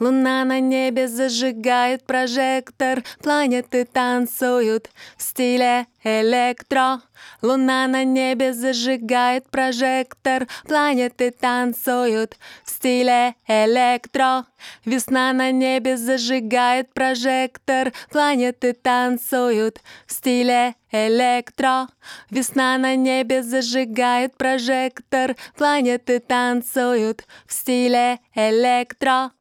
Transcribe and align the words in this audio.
Луна 0.00 0.44
на 0.46 0.60
небе 0.60 1.08
зажигает 1.08 2.04
прожектор 2.04 3.04
Планеты 3.22 3.84
танцуют 3.84 4.88
в 5.18 5.22
стиле 5.22 5.86
электро. 6.02 7.02
Луна 7.42 7.86
на 7.86 8.02
небе 8.04 8.54
зажигает 8.54 9.50
прожектор 9.50 10.48
Планеты 10.66 11.30
танцуют 11.30 12.38
в 12.64 12.70
стиле 12.70 13.34
электро. 13.46 14.46
Весна 14.86 15.34
на 15.34 15.50
небе 15.50 15.98
зажигает 15.98 16.94
прожектор 16.94 17.92
Планеты 18.10 18.72
танцуют 18.72 19.82
в 20.06 20.12
стиле 20.12 20.76
электро. 20.90 21.88
Весна 22.30 22.78
на 22.78 22.96
небе 22.96 23.42
зажигает 23.42 24.34
прожектор 24.38 25.36
Планеты 25.58 26.20
танцуют 26.20 27.26
в 27.46 27.52
стиле 27.52 28.18
электро. 28.34 29.32